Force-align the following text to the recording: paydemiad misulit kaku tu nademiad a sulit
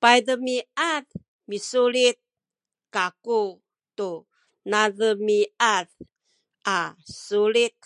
paydemiad 0.00 1.06
misulit 1.48 2.18
kaku 2.94 3.42
tu 3.96 4.10
nademiad 4.70 5.88
a 6.76 6.80
sulit 7.22 7.76